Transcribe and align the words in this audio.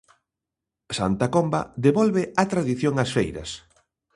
Santa 0.99 1.27
Comba 1.35 1.59
devolve 1.85 2.23
á 2.41 2.43
tradición 2.51 2.93
ás 3.03 3.11
feiras. 3.15 3.49